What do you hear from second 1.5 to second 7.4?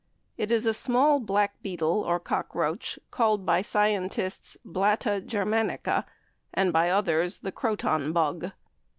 beetle or cockroach, called by scientists "Blatta germanica" and by others